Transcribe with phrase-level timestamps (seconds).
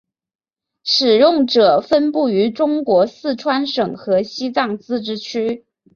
[0.83, 5.63] 使用者分布于中国四川省和西藏自治区。